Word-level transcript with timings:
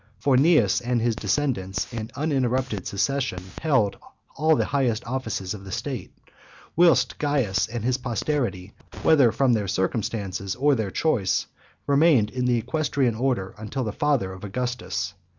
For 0.17 0.35
Cneius, 0.35 0.81
and 0.81 0.99
his 0.99 1.15
descendants 1.15 1.93
in 1.93 2.09
uninterrupted 2.15 2.87
succession, 2.87 3.37
held 3.61 3.97
all 4.35 4.55
the 4.55 4.65
highest 4.65 5.05
offices 5.05 5.53
of 5.53 5.63
the 5.63 5.71
state; 5.71 6.11
whilst 6.75 7.19
Caius 7.19 7.67
and 7.67 7.83
his 7.83 7.99
posterity, 7.99 8.73
whether 9.03 9.31
from 9.31 9.53
their 9.53 9.67
circumstances 9.67 10.55
or 10.55 10.73
their 10.73 10.89
choice, 10.89 11.45
remained 11.85 12.31
in 12.31 12.45
the 12.45 12.57
equestrian 12.57 13.13
order 13.13 13.53
until 13.59 13.83
the 13.83 13.91
father 13.93 14.33
of 14.33 14.43
Augustus. 14.43 15.13